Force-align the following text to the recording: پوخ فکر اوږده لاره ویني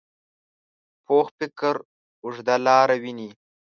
پوخ 1.05 1.27
فکر 1.37 1.75
اوږده 2.23 2.55
لاره 2.65 2.95
ویني 3.01 3.29